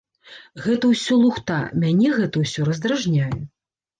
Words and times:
Гэта 0.63 0.85
ўсё 0.93 1.13
лухта, 1.25 1.59
мяне 1.83 2.09
гэта 2.17 2.43
ўсё 2.45 2.65
раздражняе! 2.69 3.29